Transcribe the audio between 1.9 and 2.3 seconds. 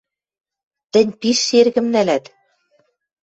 нӓлӓт...